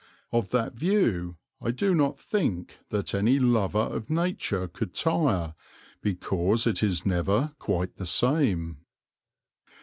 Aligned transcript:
Of 0.31 0.49
that 0.49 0.73
view 0.73 1.37
I 1.61 1.69
do 1.69 1.93
not 1.93 2.19
think 2.19 2.79
that 2.89 3.13
any 3.13 3.37
lover 3.37 3.77
of 3.81 4.09
Nature 4.09 4.67
could 4.67 4.95
tire, 4.95 5.53
because 6.01 6.65
it 6.65 6.81
is 6.81 7.05
never 7.05 7.53
quite 7.59 7.97
the 7.97 8.07
same." 8.07 8.77